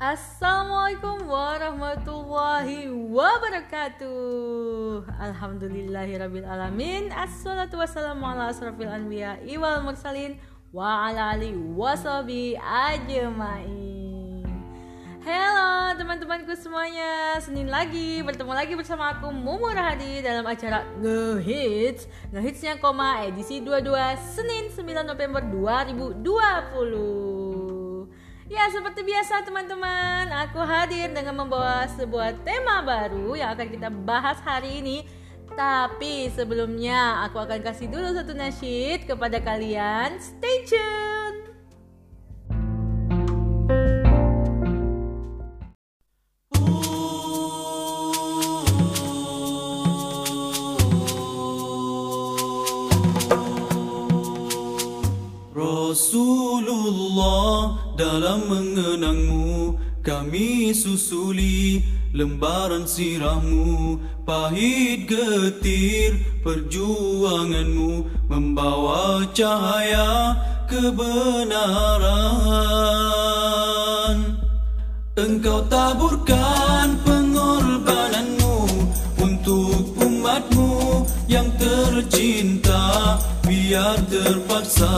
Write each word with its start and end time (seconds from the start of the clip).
Assalamualaikum 0.00 1.28
warahmatullahi 1.28 2.88
wabarakatuh. 2.88 5.04
Alhamdulillahirabbil 5.12 6.48
alamin 6.48 7.12
Assalatu 7.12 7.76
wassalamu 7.76 8.24
ala 8.24 8.48
asrafil 8.48 8.88
anbiya 8.88 9.36
wal 9.60 9.84
mursalin 9.84 10.40
Wa 10.72 11.12
ala 11.12 11.36
ali 11.36 11.52
wasabi 11.52 12.56
ajmain. 12.56 14.40
Halo 15.20 15.92
teman-temanku 16.00 16.56
semuanya. 16.56 17.36
Senin 17.36 17.68
lagi 17.68 18.24
bertemu 18.24 18.56
lagi 18.56 18.72
bersama 18.72 19.12
aku 19.12 19.28
Mumu 19.28 19.68
Rahadi 19.68 20.24
dalam 20.24 20.48
acara 20.48 20.80
Ngehits. 20.96 22.08
Ngehitsnya 22.32 22.80
koma 22.80 23.28
edisi 23.28 23.60
22 23.60 24.16
Senin 24.16 24.72
9 24.72 25.04
November 25.04 25.44
2020 25.44 27.39
Ya 28.50 28.66
seperti 28.66 29.06
biasa 29.06 29.46
teman-teman 29.46 30.26
Aku 30.50 30.58
hadir 30.58 31.06
dengan 31.14 31.38
membawa 31.38 31.86
sebuah 31.94 32.34
tema 32.42 32.82
baru 32.82 33.38
Yang 33.38 33.50
akan 33.54 33.68
kita 33.70 33.88
bahas 34.02 34.42
hari 34.42 34.82
ini. 34.82 35.06
Tapi 35.54 36.30
sebelumnya 36.34 37.26
aku 37.26 37.38
akan 37.42 37.62
kasih 37.62 37.90
dulu 37.90 38.10
satu 38.14 38.34
nasyid 38.34 39.06
kepada 39.06 39.42
kalian. 39.42 40.18
Stay 40.18 40.66
tune 40.66 41.19
dalam 58.00 58.48
mengenangmu 58.48 59.76
kami 60.00 60.72
susuli 60.72 61.84
lembaran 62.16 62.88
sirahmu. 62.88 64.00
Pahit 64.24 65.04
getir 65.04 66.16
perjuanganmu 66.40 68.08
membawa 68.32 69.28
cahaya 69.36 70.32
kebenaran. 70.64 71.60
Engkau 75.20 75.60
taburkan 75.68 76.96
pengorbananmu 77.04 78.64
untuk 79.20 79.92
umatmu 80.00 81.04
yang 81.28 81.52
tercinta. 81.60 83.20
Biar 83.44 83.98
terpaksa 84.06 84.88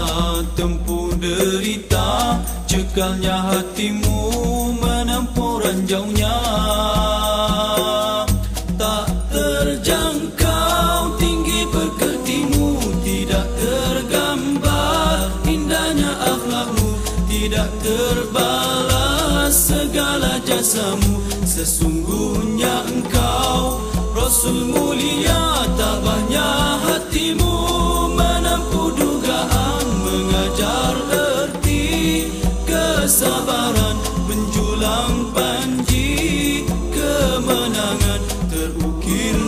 tempuh 0.55 1.16
derita 1.16 2.39
cekalnya 2.73 3.53
hatimu 3.53 4.33
menempuh 4.81 5.61
ranjaunya 5.61 6.37
tak 8.81 9.12
terjangkau 9.28 11.20
tinggi 11.20 11.69
pekertimu 11.69 12.81
tidak 13.05 13.45
tergambar 13.61 15.28
indahnya 15.45 16.17
akhlakmu 16.17 16.97
tidak 17.28 17.69
terbalas 17.84 19.53
segala 19.53 20.41
jasamu. 20.48 21.20
Sesungguhnya 21.45 22.89
engkau 22.89 23.84
Rasul 24.17 24.73
mulia 24.73 25.69
tabahnya 25.77 26.31
hatimu 26.31 26.31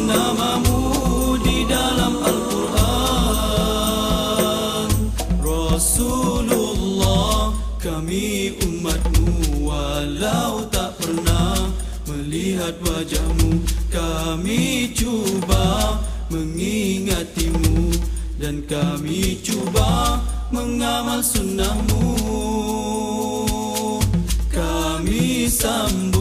namamu 0.05 1.41
di 1.41 1.65
dalam 1.65 2.21
Al-Quran. 2.21 2.69
Rasulullah 5.41 7.57
kami 7.81 8.61
umatmu 8.61 9.65
walau 9.65 10.69
tak 10.69 11.01
pernah 11.01 11.73
melihat 12.05 12.77
wajahmu 12.85 13.65
kami 13.89 14.93
cuba 14.93 15.97
mengingatimu 16.29 17.97
dan 18.37 18.61
kami 18.69 19.41
cuba 19.41 20.21
mengamal 20.53 21.25
sunnahmu. 21.25 22.13
Kami 24.55 25.51
sambung 25.51 26.14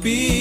tapi 0.00 0.39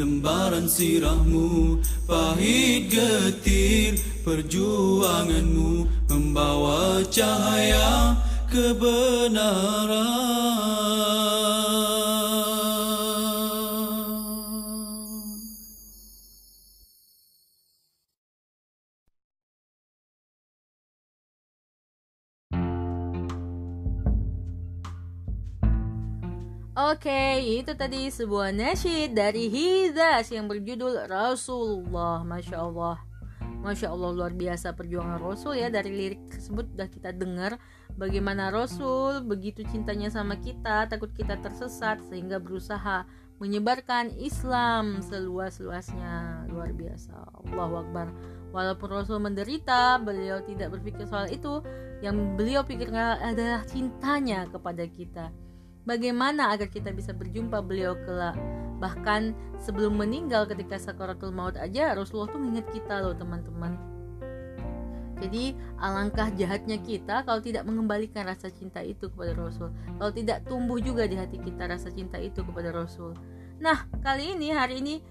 lembaran 0.00 0.64
sirahmu 0.64 1.76
pahit 2.08 2.88
getir 2.88 4.00
perjuanganmu 4.24 5.84
membawa 6.08 7.04
cahaya 7.12 8.16
kebenaran 8.48 10.00
Oke, 27.00 27.64
itu 27.64 27.72
tadi 27.72 28.12
sebuah 28.12 28.52
nasyid 28.52 29.16
dari 29.16 29.48
Hizas 29.48 30.28
yang 30.36 30.44
berjudul 30.44 31.08
Rasulullah. 31.08 32.20
Masya 32.20 32.60
Allah, 32.60 33.00
Masya 33.64 33.88
Allah 33.88 34.12
luar 34.12 34.36
biasa 34.36 34.76
perjuangan 34.76 35.16
Rasul 35.16 35.56
ya 35.56 35.72
dari 35.72 35.96
lirik 35.96 36.28
tersebut 36.28 36.68
sudah 36.76 36.92
kita 36.92 37.16
dengar 37.16 37.56
bagaimana 37.96 38.52
Rasul 38.52 39.24
begitu 39.24 39.64
cintanya 39.64 40.12
sama 40.12 40.36
kita, 40.44 40.92
takut 40.92 41.08
kita 41.16 41.40
tersesat 41.40 42.04
sehingga 42.04 42.36
berusaha 42.36 43.08
menyebarkan 43.40 44.12
Islam 44.20 45.00
seluas-luasnya. 45.00 46.52
Luar 46.52 46.76
biasa. 46.76 47.16
Allahu 47.48 47.80
Akbar. 47.80 48.12
Walaupun 48.52 48.88
Rasul 48.92 49.24
menderita, 49.24 49.96
beliau 50.04 50.44
tidak 50.44 50.76
berpikir 50.76 51.08
soal 51.08 51.32
itu. 51.32 51.64
Yang 52.04 52.36
beliau 52.36 52.60
pikirkan 52.60 53.24
adalah 53.24 53.64
cintanya 53.64 54.44
kepada 54.52 54.84
kita 54.84 55.32
bagaimana 55.84 56.52
agar 56.52 56.68
kita 56.68 56.92
bisa 56.92 57.12
berjumpa 57.12 57.60
beliau 57.64 57.96
kelak 58.04 58.36
bahkan 58.80 59.36
sebelum 59.60 60.00
meninggal 60.00 60.48
ketika 60.48 60.80
sakaratul 60.80 61.30
maut 61.30 61.54
aja 61.60 61.92
Rasulullah 61.92 62.32
tuh 62.32 62.40
mengingat 62.40 62.66
kita 62.72 63.04
loh 63.04 63.12
teman-teman 63.14 63.76
Jadi 65.20 65.52
alangkah 65.76 66.32
jahatnya 66.32 66.80
kita 66.80 67.28
kalau 67.28 67.44
tidak 67.44 67.68
mengembalikan 67.68 68.24
rasa 68.24 68.48
cinta 68.48 68.80
itu 68.80 69.12
kepada 69.12 69.36
Rasul. 69.36 69.68
Kalau 70.00 70.08
tidak 70.16 70.48
tumbuh 70.48 70.80
juga 70.80 71.04
di 71.04 71.12
hati 71.12 71.36
kita 71.36 71.68
rasa 71.68 71.92
cinta 71.92 72.16
itu 72.16 72.40
kepada 72.40 72.72
Rasul. 72.72 73.12
Nah, 73.60 73.84
kali 74.00 74.32
ini 74.32 74.48
hari 74.48 74.80
ini 74.80 75.04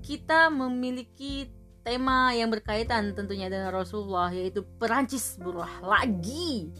kita 0.00 0.48
memiliki 0.48 1.52
tema 1.84 2.32
yang 2.32 2.48
berkaitan 2.48 3.12
tentunya 3.12 3.52
dengan 3.52 3.68
Rasulullah 3.68 4.32
yaitu 4.32 4.64
Perancis 4.80 5.36
berulah 5.36 5.84
lagi 5.84 6.72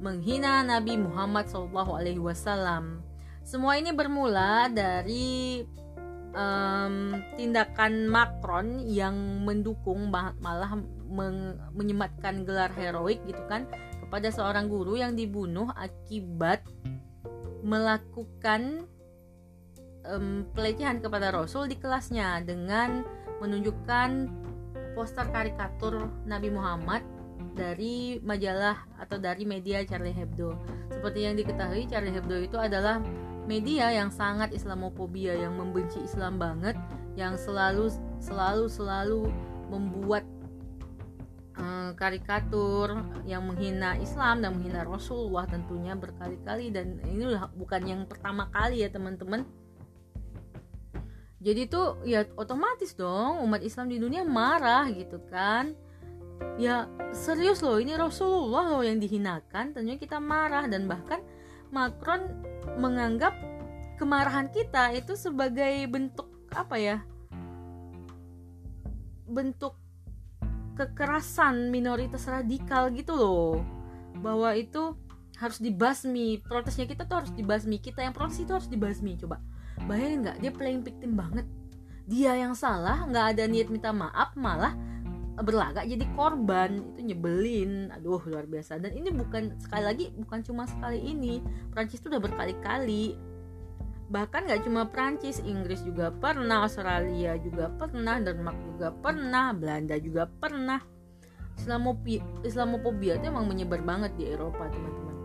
menghina 0.00 0.64
Nabi 0.64 0.96
Muhammad 0.96 1.46
SAW. 1.52 3.04
Semua 3.44 3.76
ini 3.76 3.92
bermula 3.92 4.72
dari 4.72 5.60
um, 6.32 7.14
tindakan 7.36 8.08
Macron 8.08 8.80
yang 8.88 9.44
mendukung 9.44 10.08
malah 10.10 10.80
men 11.10 11.58
menyematkan 11.74 12.46
gelar 12.46 12.70
heroik 12.74 13.20
gitu 13.26 13.42
kan 13.50 13.66
kepada 14.00 14.30
seorang 14.30 14.70
guru 14.70 14.98
yang 14.98 15.14
dibunuh 15.18 15.68
akibat 15.74 16.62
melakukan 17.60 18.88
um, 20.08 20.48
pelecehan 20.56 21.02
kepada 21.04 21.34
Rasul 21.34 21.68
di 21.68 21.76
kelasnya 21.76 22.40
dengan 22.46 23.04
menunjukkan 23.42 24.10
poster 24.94 25.26
karikatur 25.32 26.08
Nabi 26.24 26.48
Muhammad 26.52 27.02
dari 27.60 28.16
majalah 28.24 28.88
atau 28.96 29.20
dari 29.20 29.44
media 29.44 29.84
Charlie 29.84 30.16
Hebdo. 30.16 30.56
Seperti 30.88 31.28
yang 31.28 31.36
diketahui 31.36 31.84
Charlie 31.84 32.16
Hebdo 32.16 32.40
itu 32.40 32.56
adalah 32.56 33.04
media 33.44 33.92
yang 33.92 34.08
sangat 34.08 34.56
Islamophobia 34.56 35.36
yang 35.36 35.60
membenci 35.60 36.00
Islam 36.00 36.40
banget 36.40 36.80
yang 37.20 37.36
selalu 37.36 37.92
selalu 38.16 38.64
selalu 38.72 39.22
membuat 39.68 40.24
uh, 41.60 41.92
karikatur 42.00 42.96
yang 43.28 43.44
menghina 43.44 44.00
Islam 44.00 44.40
dan 44.40 44.56
menghina 44.56 44.88
Rasulullah 44.88 45.44
tentunya 45.44 45.92
berkali-kali. 45.92 46.72
Dan 46.72 46.96
ini 47.04 47.36
bukan 47.60 47.82
yang 47.84 48.02
pertama 48.08 48.48
kali 48.48 48.80
ya 48.80 48.88
teman-teman. 48.88 49.44
Jadi 51.40 51.68
tuh 51.68 52.00
ya 52.08 52.24
otomatis 52.36 52.92
dong 52.96 53.44
umat 53.44 53.60
Islam 53.64 53.88
di 53.88 53.96
dunia 53.96 54.24
marah 54.24 54.88
gitu 54.92 55.20
kan 55.28 55.72
ya 56.60 56.88
serius 57.16 57.64
loh 57.64 57.80
ini 57.80 57.96
Rasulullah 57.96 58.68
loh 58.68 58.84
yang 58.84 59.00
dihinakan. 59.00 59.72
Tentunya 59.72 59.96
kita 59.96 60.20
marah 60.20 60.68
dan 60.68 60.84
bahkan 60.84 61.24
Macron 61.70 62.26
menganggap 62.76 63.36
kemarahan 63.96 64.50
kita 64.50 64.92
itu 64.96 65.14
sebagai 65.14 65.86
bentuk 65.86 66.26
apa 66.50 66.76
ya 66.80 66.98
bentuk 69.30 69.78
kekerasan 70.74 71.70
minoritas 71.70 72.26
radikal 72.26 72.90
gitu 72.90 73.14
loh. 73.14 73.62
Bahwa 74.18 74.52
itu 74.58 74.98
harus 75.40 75.56
dibasmi 75.56 76.44
protesnya 76.44 76.84
kita 76.84 77.08
tuh 77.08 77.24
harus 77.24 77.32
dibasmi 77.32 77.80
kita 77.80 78.04
yang 78.04 78.12
protes 78.12 78.42
itu 78.42 78.52
harus 78.52 78.68
dibasmi. 78.68 79.16
Coba 79.16 79.40
bayangin 79.88 80.26
nggak 80.26 80.36
dia 80.42 80.52
playing 80.52 80.82
victim 80.84 81.16
banget. 81.16 81.46
Dia 82.10 82.34
yang 82.36 82.58
salah 82.58 83.06
nggak 83.06 83.26
ada 83.36 83.44
niat 83.46 83.70
minta 83.70 83.94
maaf 83.94 84.34
malah 84.34 84.74
berlagak 85.44 85.88
jadi 85.88 86.04
korban 86.14 86.94
itu 86.94 87.12
nyebelin. 87.12 87.92
Aduh 87.96 88.20
luar 88.28 88.44
biasa. 88.44 88.76
Dan 88.80 88.92
ini 88.96 89.08
bukan 89.12 89.56
sekali 89.60 89.84
lagi 89.84 90.04
bukan 90.14 90.40
cuma 90.44 90.64
sekali 90.68 91.00
ini. 91.00 91.40
Prancis 91.72 92.00
itu 92.00 92.12
udah 92.12 92.22
berkali-kali. 92.22 93.16
Bahkan 94.10 94.40
nggak 94.50 94.62
cuma 94.66 94.90
Prancis 94.90 95.38
Inggris 95.46 95.86
juga 95.86 96.10
pernah 96.10 96.66
Australia 96.66 97.38
juga 97.38 97.70
pernah 97.70 98.18
Denmark 98.18 98.58
juga 98.74 98.88
pernah 98.90 99.54
Belanda 99.54 99.96
juga 99.96 100.26
pernah. 100.26 100.82
Islamophobia, 101.60 102.24
Islamophobia 102.40 103.20
itu 103.20 103.28
emang 103.28 103.44
menyebar 103.44 103.84
banget 103.84 104.16
di 104.16 104.24
Eropa 104.32 104.64
teman-teman. 104.72 105.16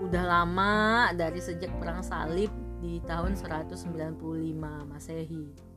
Udah 0.00 0.24
lama 0.24 0.74
dari 1.12 1.42
sejak 1.42 1.74
perang 1.76 2.00
salib 2.00 2.54
di 2.80 3.02
tahun 3.04 3.36
195 3.36 4.16
Masehi 4.88 5.69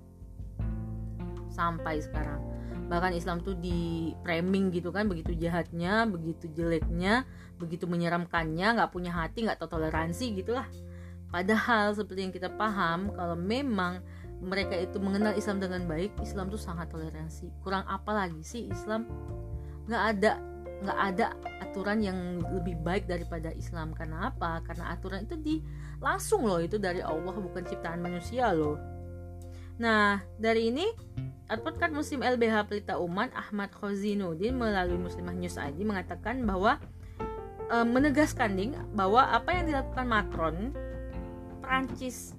sampai 1.54 2.02
sekarang. 2.02 2.42
Bahkan 2.90 3.16
Islam 3.16 3.40
tuh 3.40 3.56
di 3.56 4.12
framing 4.26 4.74
gitu 4.74 4.92
kan 4.92 5.08
begitu 5.08 5.32
jahatnya 5.38 6.04
begitu 6.10 6.52
jeleknya 6.52 7.24
begitu 7.56 7.88
menyeramkannya 7.88 8.76
nggak 8.76 8.92
punya 8.92 9.14
hati 9.16 9.48
nggak 9.48 9.62
tahu 9.62 9.80
toleransi 9.80 10.36
gitulah. 10.36 10.68
Padahal 11.32 11.96
seperti 11.96 12.30
yang 12.30 12.34
kita 12.36 12.52
paham 12.54 13.10
kalau 13.16 13.34
memang 13.34 14.04
mereka 14.44 14.76
itu 14.76 15.00
mengenal 15.00 15.34
Islam 15.34 15.64
dengan 15.64 15.88
baik 15.88 16.14
Islam 16.20 16.52
tuh 16.52 16.60
sangat 16.60 16.92
toleransi. 16.92 17.50
Kurang 17.64 17.88
apa 17.88 18.12
lagi 18.12 18.44
sih 18.44 18.68
Islam? 18.68 19.08
Nggak 19.88 20.04
ada 20.18 20.32
nggak 20.84 21.00
ada 21.00 21.26
aturan 21.64 22.04
yang 22.04 22.44
lebih 22.52 22.76
baik 22.84 23.08
daripada 23.08 23.56
Islam. 23.56 23.96
Karena 23.96 24.30
apa? 24.30 24.60
Karena 24.68 24.92
aturan 24.92 25.24
itu 25.24 25.40
di 25.40 25.56
langsung 26.04 26.44
loh 26.44 26.60
itu 26.60 26.76
dari 26.76 27.00
Allah 27.00 27.34
bukan 27.34 27.64
ciptaan 27.64 28.04
manusia 28.04 28.52
loh 28.52 28.93
nah 29.82 30.22
dari 30.38 30.70
ini 30.70 30.86
Advokat 31.52 31.92
Muslim 31.92 32.24
LBH 32.24 32.72
Pelita 32.72 32.96
Umat 32.98 33.30
Ahmad 33.36 33.70
Khozinuddin 33.76 34.56
melalui 34.56 34.98
Muslimah 34.98 35.36
News 35.36 35.60
ID 35.60 35.86
mengatakan 35.86 36.42
bahwa 36.48 36.80
e, 37.68 37.78
menegaskan 37.84 38.56
ding 38.58 38.74
bahwa 38.96 39.28
apa 39.28 39.52
yang 39.52 39.70
dilakukan 39.70 40.08
Macron, 40.08 40.58
Prancis 41.60 42.34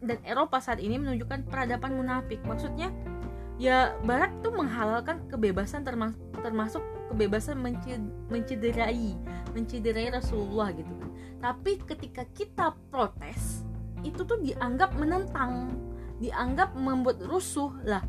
dan 0.00 0.20
Eropa 0.24 0.58
saat 0.58 0.80
ini 0.80 0.96
menunjukkan 0.96 1.48
peradaban 1.48 1.96
munafik. 1.96 2.40
Maksudnya 2.44 2.92
ya 3.60 3.96
Barat 4.04 4.32
tuh 4.40 4.52
menghalalkan 4.52 5.24
kebebasan 5.28 5.84
termasuk, 5.84 6.20
termasuk 6.40 6.82
kebebasan 7.12 7.60
mencederai, 8.28 9.16
mencederai 9.52 10.08
Rasulullah 10.12 10.72
gitu 10.72 10.92
kan. 10.98 11.10
Tapi 11.40 11.80
ketika 11.84 12.24
kita 12.36 12.76
protes 12.88 13.64
itu 14.00 14.24
tuh 14.24 14.40
dianggap 14.40 14.96
menentang 14.96 15.72
dianggap 16.20 16.76
membuat 16.76 17.24
rusuh. 17.24 17.72
Lah 17.82 18.04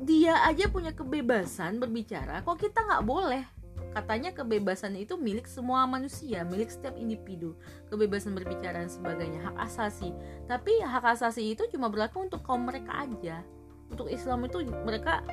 dia 0.00 0.38
aja 0.46 0.70
punya 0.70 0.94
kebebasan 0.94 1.82
berbicara 1.82 2.40
kok 2.46 2.56
kita 2.56 2.86
nggak 2.86 3.04
boleh? 3.04 3.44
Katanya 3.92 4.32
kebebasan 4.32 4.92
itu 4.96 5.16
milik 5.16 5.48
semua 5.48 5.84
manusia 5.84 6.44
milik 6.46 6.72
setiap 6.72 6.96
individu. 6.96 7.56
Kebebasan 7.92 8.32
berbicara 8.32 8.84
dan 8.84 8.92
sebagainya 8.92 9.52
hak 9.52 9.56
asasi. 9.68 10.12
Tapi 10.46 10.80
hak 10.80 11.04
asasi 11.16 11.52
itu 11.56 11.66
cuma 11.72 11.90
berlaku 11.90 12.24
untuk 12.24 12.44
kaum 12.44 12.64
mereka 12.64 13.04
aja. 13.04 13.42
Untuk 13.88 14.08
Islam 14.08 14.44
itu 14.46 14.64
mereka 14.84 15.24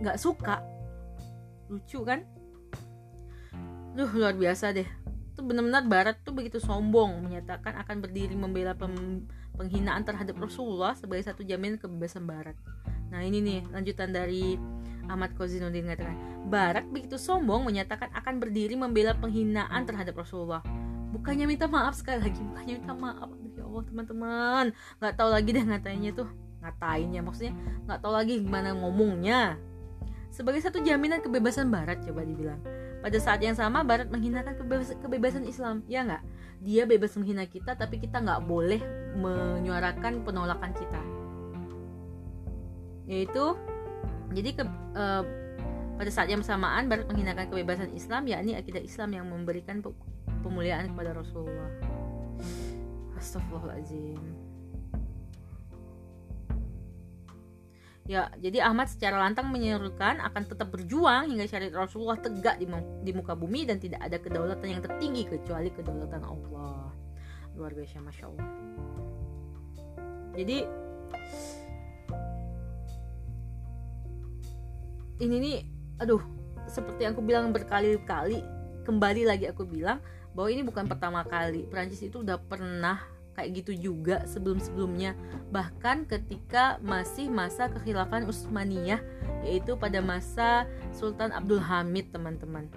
nggak 0.00 0.20
suka. 0.20 0.60
Lucu 1.72 2.04
kan? 2.04 2.24
Duh 3.92 4.08
luar 4.08 4.32
biasa 4.32 4.72
deh 4.72 5.01
itu 5.42 5.50
benar-benar 5.50 5.82
Barat 5.90 6.16
tuh 6.22 6.30
begitu 6.30 6.62
sombong 6.62 7.26
menyatakan 7.26 7.74
akan 7.82 7.98
berdiri 7.98 8.38
membela 8.38 8.78
pem 8.78 9.26
penghinaan 9.58 10.06
terhadap 10.06 10.38
Rasulullah 10.38 10.94
sebagai 10.94 11.26
satu 11.26 11.42
jaminan 11.42 11.82
kebebasan 11.82 12.30
Barat. 12.30 12.54
Nah 13.10 13.26
ini 13.26 13.42
nih 13.42 13.66
lanjutan 13.74 14.14
dari 14.14 14.54
Ahmad 15.10 15.34
Kozinuddin 15.34 15.82
mengatakan 15.82 16.14
Barat 16.46 16.86
begitu 16.86 17.18
sombong 17.18 17.66
menyatakan 17.66 18.14
akan 18.14 18.38
berdiri 18.38 18.78
membela 18.78 19.18
penghinaan 19.18 19.82
terhadap 19.82 20.14
Rasulullah. 20.14 20.62
Bukannya 21.10 21.50
minta 21.50 21.66
maaf 21.66 21.98
sekali 21.98 22.22
lagi, 22.22 22.38
bukannya 22.38 22.74
minta 22.78 22.94
maaf. 22.94 23.28
Ya 23.58 23.66
Allah 23.66 23.82
teman-teman, 23.82 24.64
nggak 25.02 25.14
tahu 25.18 25.28
lagi 25.28 25.50
deh 25.50 25.64
ngatainnya 25.66 26.10
tuh 26.14 26.30
ngatainnya 26.62 27.20
maksudnya 27.26 27.58
nggak 27.90 27.98
tahu 27.98 28.14
lagi 28.14 28.38
gimana 28.38 28.70
ngomongnya 28.70 29.58
sebagai 30.30 30.62
satu 30.62 30.78
jaminan 30.78 31.18
kebebasan 31.18 31.68
Barat 31.74 32.06
coba 32.06 32.22
dibilang 32.22 32.62
pada 33.02 33.18
saat 33.18 33.42
yang 33.42 33.58
sama 33.58 33.82
Barat 33.82 34.08
menghinakan 34.08 34.54
kebebasan, 35.02 35.42
Islam. 35.44 35.82
Ya 35.90 36.06
nggak? 36.06 36.22
Dia 36.62 36.86
bebas 36.86 37.18
menghina 37.18 37.42
kita 37.50 37.74
tapi 37.74 37.98
kita 37.98 38.22
nggak 38.22 38.46
boleh 38.46 38.78
menyuarakan 39.18 40.22
penolakan 40.22 40.70
kita. 40.78 41.02
Yaitu 43.10 43.58
jadi 44.30 44.50
ke, 44.54 44.64
uh, 44.94 45.26
pada 45.98 46.10
saat 46.14 46.30
yang 46.30 46.40
bersamaan 46.40 46.86
Barat 46.86 47.10
menghinakan 47.10 47.50
kebebasan 47.50 47.90
Islam 47.92 48.30
yakni 48.30 48.54
akidah 48.54 48.80
Islam 48.80 49.10
yang 49.18 49.26
memberikan 49.26 49.82
pemuliaan 50.46 50.94
kepada 50.94 51.18
Rasulullah. 51.18 51.70
Astagfirullahaladzim 53.18 54.41
Ya, 58.02 58.26
jadi 58.34 58.66
Ahmad 58.66 58.90
secara 58.90 59.14
lantang 59.14 59.46
menyerukan 59.54 60.18
akan 60.18 60.42
tetap 60.42 60.74
berjuang 60.74 61.30
hingga 61.30 61.46
syariat 61.46 61.86
Rasulullah 61.86 62.18
tegak 62.18 62.58
di, 62.58 62.66
di 63.06 63.12
muka 63.14 63.38
bumi 63.38 63.62
dan 63.62 63.78
tidak 63.78 64.02
ada 64.02 64.18
kedaulatan 64.18 64.68
yang 64.74 64.82
tertinggi 64.82 65.22
kecuali 65.30 65.70
kedaulatan 65.70 66.26
Allah. 66.26 66.90
Luar 67.54 67.70
biasa, 67.70 68.02
masya 68.02 68.26
Allah. 68.26 68.48
Jadi 70.34 70.58
ini 75.22 75.36
nih, 75.38 75.56
aduh, 76.02 76.22
seperti 76.66 77.06
yang 77.06 77.14
aku 77.14 77.22
bilang 77.22 77.54
berkali-kali, 77.54 78.42
kembali 78.82 79.22
lagi 79.30 79.46
aku 79.46 79.62
bilang 79.62 80.02
bahwa 80.34 80.50
ini 80.50 80.66
bukan 80.66 80.90
pertama 80.90 81.22
kali. 81.22 81.70
Prancis 81.70 82.02
itu 82.02 82.26
udah 82.26 82.42
pernah 82.42 82.98
kayak 83.42 83.66
gitu 83.66 83.90
juga 83.90 84.22
sebelum-sebelumnya 84.30 85.18
bahkan 85.50 86.06
ketika 86.06 86.78
masih 86.78 87.26
masa 87.26 87.66
kekhilafan 87.66 88.30
Utsmaniyah 88.30 89.02
yaitu 89.42 89.74
pada 89.74 89.98
masa 89.98 90.70
Sultan 90.94 91.34
Abdul 91.34 91.58
Hamid 91.58 92.14
teman-teman 92.14 92.70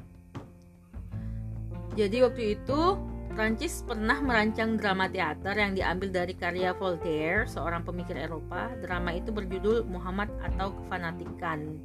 jadi 1.94 2.26
waktu 2.26 2.58
itu 2.58 2.98
Prancis 3.36 3.84
pernah 3.84 4.24
merancang 4.24 4.80
drama 4.80 5.12
teater 5.12 5.60
yang 5.60 5.76
diambil 5.76 6.08
dari 6.08 6.32
karya 6.40 6.72
Voltaire, 6.72 7.44
seorang 7.44 7.84
pemikir 7.84 8.16
Eropa. 8.16 8.72
Drama 8.80 9.12
itu 9.12 9.28
berjudul 9.36 9.84
Muhammad 9.92 10.32
atau 10.40 10.72
Kefanatikan. 10.72 11.76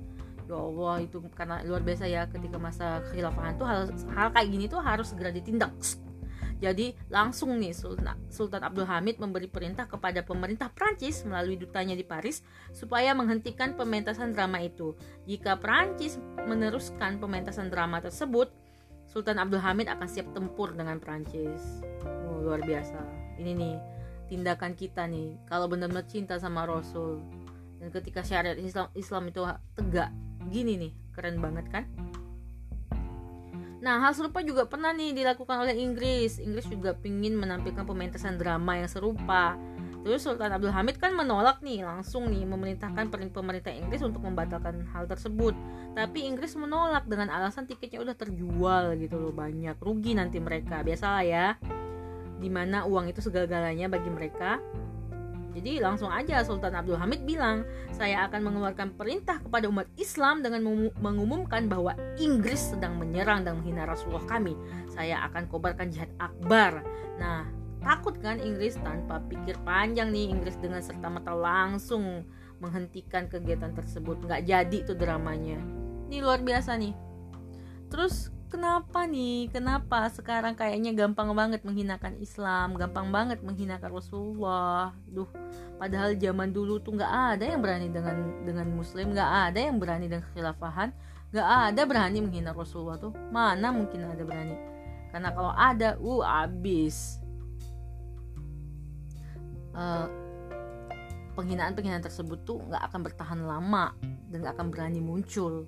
Ya 0.46 0.54
Allah, 0.54 1.02
itu 1.02 1.18
karena 1.34 1.58
luar 1.66 1.82
biasa 1.82 2.06
ya 2.06 2.30
ketika 2.30 2.54
masa 2.54 3.02
kekhilafahan 3.10 3.58
tuh 3.58 3.66
hal, 3.66 3.90
hal 4.14 4.30
kayak 4.30 4.46
gini 4.46 4.70
tuh 4.70 4.78
harus 4.78 5.10
segera 5.10 5.34
ditindak. 5.34 5.74
Jadi 6.60 6.92
langsung 7.08 7.56
nih 7.56 7.72
Sultan, 7.72 8.62
Abdul 8.62 8.84
Hamid 8.84 9.16
memberi 9.16 9.48
perintah 9.48 9.88
kepada 9.88 10.20
pemerintah 10.20 10.68
Prancis 10.68 11.24
melalui 11.24 11.56
dutanya 11.56 11.96
di 11.96 12.04
Paris 12.04 12.44
supaya 12.76 13.16
menghentikan 13.16 13.72
pementasan 13.72 14.36
drama 14.36 14.60
itu. 14.60 14.92
Jika 15.24 15.56
Prancis 15.56 16.20
meneruskan 16.44 17.16
pementasan 17.16 17.72
drama 17.72 18.04
tersebut, 18.04 18.52
Sultan 19.08 19.40
Abdul 19.40 19.64
Hamid 19.64 19.88
akan 19.88 20.06
siap 20.06 20.28
tempur 20.36 20.76
dengan 20.76 21.00
Prancis. 21.00 21.80
Oh, 22.28 22.44
luar 22.44 22.60
biasa. 22.60 23.00
Ini 23.40 23.56
nih 23.56 23.76
tindakan 24.30 24.78
kita 24.78 25.08
nih 25.10 25.40
kalau 25.50 25.66
benar-benar 25.66 26.06
cinta 26.06 26.38
sama 26.38 26.62
Rasul 26.62 27.18
dan 27.82 27.90
ketika 27.90 28.22
syariat 28.22 28.54
Islam, 28.54 28.86
Islam 28.94 29.32
itu 29.32 29.42
tegak 29.74 30.12
gini 30.52 30.78
nih 30.78 30.92
keren 31.10 31.42
banget 31.42 31.66
kan 31.72 31.84
Nah, 33.80 33.96
hal 34.04 34.12
serupa 34.12 34.44
juga 34.44 34.68
pernah 34.68 34.92
nih 34.92 35.16
dilakukan 35.16 35.64
oleh 35.64 35.72
Inggris. 35.80 36.36
Inggris 36.36 36.68
juga 36.68 36.92
ingin 37.00 37.32
menampilkan 37.36 37.88
pementasan 37.88 38.36
drama 38.36 38.76
yang 38.76 38.88
serupa. 38.92 39.56
Terus 40.00 40.24
Sultan 40.24 40.52
Abdul 40.52 40.72
Hamid 40.72 40.96
kan 40.96 41.12
menolak 41.12 41.60
nih 41.60 41.84
langsung 41.84 42.32
nih 42.32 42.48
memerintahkan 42.48 43.12
pemerintah 43.12 43.72
Inggris 43.72 44.00
untuk 44.00 44.24
membatalkan 44.24 44.84
hal 44.92 45.04
tersebut. 45.04 45.52
Tapi 45.92 46.24
Inggris 46.24 46.56
menolak 46.56 47.04
dengan 47.04 47.28
alasan 47.28 47.68
tiketnya 47.68 48.00
udah 48.00 48.16
terjual 48.16 48.96
gitu 48.96 49.20
loh 49.20 49.32
banyak 49.32 49.76
rugi 49.76 50.16
nanti 50.16 50.40
mereka 50.40 50.80
biasalah 50.80 51.24
ya. 51.24 51.46
Di 52.40 52.48
mana 52.48 52.88
uang 52.88 53.12
itu 53.12 53.20
segala-galanya 53.20 53.92
bagi 53.92 54.08
mereka. 54.08 54.56
Jadi 55.50 55.82
langsung 55.82 56.08
aja 56.08 56.42
Sultan 56.46 56.78
Abdul 56.78 56.98
Hamid 57.00 57.26
bilang, 57.26 57.66
saya 57.90 58.26
akan 58.30 58.50
mengeluarkan 58.50 58.94
perintah 58.94 59.42
kepada 59.42 59.66
umat 59.66 59.90
Islam 59.98 60.46
dengan 60.46 60.90
mengumumkan 60.98 61.66
bahwa 61.66 61.98
Inggris 62.16 62.70
sedang 62.74 62.96
menyerang 62.96 63.42
dan 63.42 63.58
menghina 63.58 63.84
Rasulullah 63.86 64.24
kami. 64.26 64.54
Saya 64.90 65.26
akan 65.26 65.50
kobarkan 65.50 65.90
jihad 65.90 66.10
akbar. 66.22 66.86
Nah, 67.18 67.60
Takut 67.80 68.12
kan 68.20 68.36
Inggris 68.36 68.76
tanpa 68.76 69.24
pikir 69.24 69.56
panjang 69.64 70.12
nih 70.12 70.28
Inggris 70.28 70.60
dengan 70.60 70.84
serta 70.84 71.08
merta 71.08 71.32
langsung 71.32 72.28
menghentikan 72.60 73.24
kegiatan 73.24 73.72
tersebut. 73.72 74.20
Nggak 74.20 74.44
jadi 74.44 74.78
tuh 74.84 74.96
dramanya. 75.00 75.56
Ini 76.12 76.20
luar 76.20 76.44
biasa 76.44 76.76
nih. 76.76 76.92
Terus 77.88 78.28
kenapa 78.50 79.06
nih? 79.06 79.48
Kenapa 79.54 80.10
sekarang 80.10 80.58
kayaknya 80.58 80.90
gampang 80.92 81.30
banget 81.32 81.62
menghinakan 81.62 82.18
Islam, 82.18 82.74
gampang 82.74 83.08
banget 83.14 83.38
menghinakan 83.46 83.94
Rasulullah. 83.94 84.92
Duh, 85.06 85.30
padahal 85.78 86.18
zaman 86.18 86.50
dulu 86.50 86.82
tuh 86.82 86.98
nggak 86.98 87.38
ada 87.38 87.44
yang 87.46 87.62
berani 87.62 87.88
dengan 87.88 88.42
dengan 88.42 88.66
Muslim, 88.74 89.14
nggak 89.14 89.30
ada 89.48 89.58
yang 89.62 89.78
berani 89.78 90.10
dengan 90.10 90.26
khilafahan, 90.34 90.90
nggak 91.30 91.48
ada 91.70 91.82
berani 91.86 92.18
menghina 92.18 92.50
Rasulullah 92.50 92.98
tuh. 92.98 93.14
Mana 93.30 93.70
mungkin 93.70 94.04
ada 94.04 94.20
berani? 94.26 94.58
Karena 95.14 95.30
kalau 95.30 95.54
ada, 95.54 95.94
uh 95.96 96.22
abis 96.26 97.22
uh, 99.74 100.06
penghinaan-penghinaan 101.38 102.02
tersebut 102.02 102.42
tuh 102.42 102.58
nggak 102.66 102.82
akan 102.90 103.00
bertahan 103.06 103.40
lama 103.46 103.94
dan 104.28 104.42
nggak 104.42 104.54
akan 104.58 104.68
berani 104.68 105.00
muncul 105.00 105.64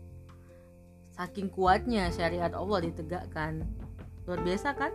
saking 1.12 1.52
kuatnya 1.52 2.08
syariat 2.10 2.52
Allah 2.52 2.78
ditegakkan. 2.82 3.62
Luar 4.24 4.40
biasa 4.40 4.74
kan? 4.74 4.92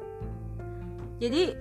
Jadi 1.17 1.53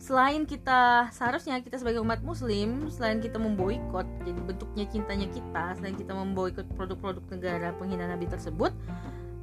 selain 0.00 0.46
kita 0.46 1.10
seharusnya 1.10 1.58
kita 1.60 1.82
sebagai 1.82 1.98
umat 1.98 2.22
muslim 2.22 2.86
selain 2.94 3.18
kita 3.18 3.42
memboikot 3.42 4.06
jadi 4.22 4.38
bentuknya 4.38 4.86
cintanya 4.86 5.26
kita 5.34 5.74
selain 5.74 5.98
kita 5.98 6.14
memboikot 6.14 6.62
produk-produk 6.78 7.26
negara 7.34 7.74
penghina 7.74 8.06
nabi 8.06 8.30
tersebut 8.30 8.70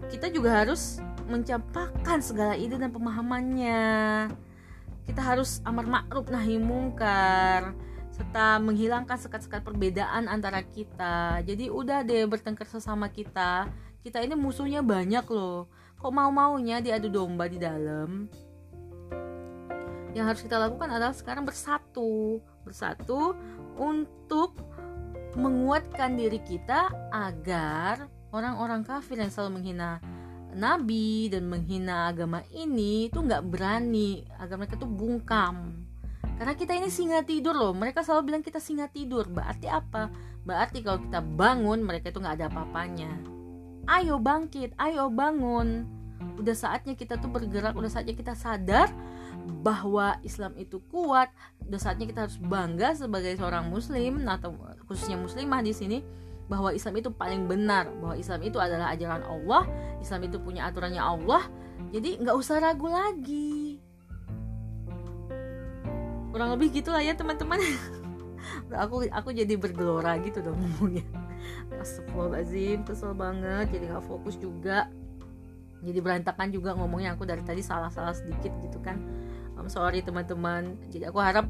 kita 0.07 0.31
juga 0.31 0.63
harus 0.63 1.03
mencampakkan 1.27 2.19
segala 2.19 2.59
ide 2.59 2.75
dan 2.75 2.91
pemahamannya. 2.91 4.29
Kita 5.03 5.19
harus 5.19 5.59
amar 5.67 5.83
makruf 5.87 6.27
nahi 6.31 6.59
mungkar 6.59 7.75
serta 8.13 8.61
menghilangkan 8.61 9.17
sekat-sekat 9.17 9.65
perbedaan 9.65 10.29
antara 10.29 10.61
kita. 10.61 11.41
Jadi 11.41 11.73
udah 11.73 12.05
deh 12.05 12.29
bertengkar 12.29 12.69
sesama 12.69 13.09
kita. 13.09 13.65
Kita 14.05 14.21
ini 14.21 14.37
musuhnya 14.37 14.85
banyak 14.85 15.25
loh. 15.33 15.65
Kok 15.97 16.13
mau-maunya 16.13 16.77
diadu 16.77 17.09
domba 17.09 17.49
di 17.49 17.57
dalam? 17.57 18.29
Yang 20.13 20.25
harus 20.29 20.41
kita 20.45 20.61
lakukan 20.61 20.93
adalah 20.93 21.15
sekarang 21.17 21.41
bersatu, 21.41 22.37
bersatu 22.61 23.33
untuk 23.81 24.61
menguatkan 25.33 26.13
diri 26.13 26.37
kita 26.45 26.93
agar 27.09 28.05
orang-orang 28.29 28.85
kafir 28.85 29.17
yang 29.17 29.33
selalu 29.33 29.57
menghina 29.57 29.97
nabi 30.53 31.33
dan 31.33 31.49
menghina 31.49 32.13
agama 32.13 32.45
ini 32.53 33.09
tuh 33.09 33.25
nggak 33.25 33.49
berani 33.49 34.21
agar 34.37 34.61
mereka 34.61 34.77
tuh 34.77 34.85
bungkam 34.85 35.82
karena 36.43 36.59
kita 36.59 36.75
ini 36.75 36.91
singa 36.91 37.23
tidur 37.23 37.55
loh. 37.55 37.71
Mereka 37.71 38.03
selalu 38.03 38.27
bilang 38.27 38.43
kita 38.43 38.59
singa 38.59 38.91
tidur. 38.91 39.31
Berarti 39.31 39.71
apa? 39.71 40.11
Berarti 40.43 40.83
kalau 40.83 40.99
kita 40.99 41.23
bangun 41.23 41.79
mereka 41.79 42.11
itu 42.11 42.19
nggak 42.19 42.35
ada 42.35 42.51
apa-apanya. 42.51 43.15
Ayo 43.87 44.19
bangkit 44.19 44.75
ayo 44.75 45.07
bangun. 45.07 45.87
Udah 46.35 46.51
saatnya 46.51 46.99
kita 46.99 47.15
tuh 47.15 47.31
bergerak 47.31 47.79
udah 47.79 47.87
saatnya 47.87 48.11
kita 48.11 48.35
sadar 48.35 48.91
bahwa 49.63 50.19
Islam 50.19 50.51
itu 50.59 50.83
kuat. 50.91 51.31
Udah 51.63 51.79
saatnya 51.79 52.11
kita 52.11 52.27
harus 52.27 52.35
bangga 52.35 52.91
sebagai 52.91 53.39
seorang 53.39 53.71
muslim 53.71 54.27
atau 54.27 54.51
khususnya 54.83 55.15
muslimah 55.15 55.63
di 55.63 55.71
sini 55.71 56.03
bahwa 56.51 56.75
Islam 56.75 56.99
itu 56.99 57.07
paling 57.07 57.47
benar, 57.47 57.87
bahwa 58.03 58.19
Islam 58.19 58.43
itu 58.43 58.59
adalah 58.59 58.91
ajaran 58.91 59.23
Allah, 59.23 59.63
Islam 60.03 60.27
itu 60.27 60.43
punya 60.43 60.67
aturannya 60.67 60.99
Allah, 60.99 61.47
jadi 61.95 62.19
nggak 62.19 62.35
usah 62.35 62.59
ragu 62.59 62.91
lagi. 62.91 63.62
Kurang 66.33 66.49
lebih 66.57 66.81
gitulah 66.81 67.05
ya 67.05 67.13
teman-teman. 67.13 67.61
aku 68.73 69.05
aku 69.13 69.29
jadi 69.31 69.53
bergelora 69.53 70.17
gitu 70.25 70.41
dong 70.41 70.57
ngomongnya. 70.57 71.05
Astagfirullahaladzim, 71.77 72.81
kesel 72.81 73.13
banget, 73.13 73.69
jadi 73.69 73.93
nggak 73.93 74.05
fokus 74.09 74.41
juga. 74.41 74.89
Jadi 75.83 75.99
berantakan 76.01 76.49
juga 76.49 76.73
ngomongnya 76.73 77.13
aku 77.13 77.29
dari 77.29 77.45
tadi 77.45 77.61
salah-salah 77.61 78.17
sedikit 78.17 78.49
gitu 78.65 78.81
kan. 78.81 78.97
I'm 79.53 79.69
sorry 79.69 80.01
teman-teman. 80.01 80.81
Jadi 80.89 81.05
aku 81.05 81.21
harap 81.21 81.45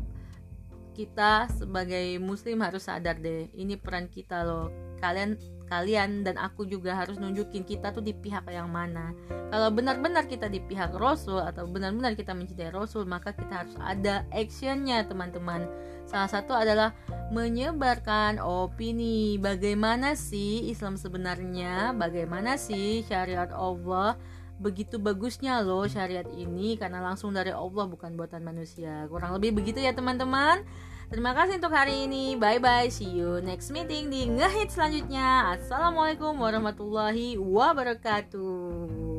kita 0.93 1.49
sebagai 1.49 2.21
muslim 2.21 2.61
harus 2.61 2.85
sadar 2.85 3.17
deh 3.17 3.49
ini 3.57 3.79
peran 3.81 4.05
kita 4.05 4.45
loh 4.45 4.69
kalian 5.01 5.41
kalian 5.67 6.23
dan 6.27 6.39
aku 6.39 6.67
juga 6.67 6.93
harus 6.93 7.17
nunjukin 7.17 7.63
kita 7.63 7.91
tuh 7.95 8.03
di 8.03 8.13
pihak 8.13 8.47
yang 8.51 8.69
mana. 8.69 9.15
Kalau 9.49 9.69
benar-benar 9.69 10.25
kita 10.27 10.49
di 10.49 10.59
pihak 10.59 10.93
Rasul 10.95 11.41
atau 11.41 11.69
benar-benar 11.69 12.17
kita 12.17 12.33
mencintai 12.35 12.73
Rasul 12.73 13.05
maka 13.05 13.31
kita 13.33 13.65
harus 13.65 13.75
ada 13.79 14.27
actionnya 14.33 15.05
teman-teman. 15.05 15.65
Salah 16.03 16.27
satu 16.27 16.51
adalah 16.51 16.91
menyebarkan 17.31 18.37
opini. 18.43 19.39
Bagaimana 19.39 20.13
sih 20.19 20.67
Islam 20.67 20.99
sebenarnya? 20.99 21.95
Bagaimana 21.95 22.59
sih 22.59 23.01
syariat 23.07 23.49
Allah? 23.55 24.19
Begitu 24.61 25.01
bagusnya 25.01 25.59
loh 25.65 25.89
syariat 25.89 26.27
ini 26.35 26.77
karena 26.77 27.01
langsung 27.01 27.33
dari 27.33 27.51
Allah 27.51 27.89
bukan 27.89 28.13
buatan 28.13 28.45
manusia. 28.45 29.09
Kurang 29.09 29.33
lebih 29.35 29.57
begitu 29.57 29.81
ya 29.81 29.95
teman-teman. 29.95 30.61
Terima 31.13 31.29
kasih 31.37 31.61
untuk 31.61 31.77
hari 31.77 32.09
ini. 32.09 32.33
Bye 32.33 32.57
bye. 32.57 32.89
See 32.89 33.05
you 33.05 33.37
next 33.37 33.69
meeting 33.69 34.09
di 34.09 34.25
ngehit 34.33 34.73
selanjutnya. 34.73 35.53
Assalamualaikum 35.53 36.33
warahmatullahi 36.41 37.37
wabarakatuh. 37.37 39.12